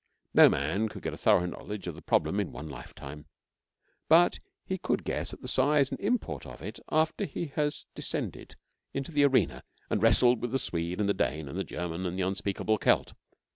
[0.33, 3.27] No man could get a thorough knowledge of the problem in one lifetime,
[4.09, 7.85] but he could guess at the size and the import of it after he has
[7.93, 8.55] descended
[8.95, 12.17] into the arena and wrestled with the Swede and the Dane and the German and
[12.17, 13.13] the unspeakable Celt.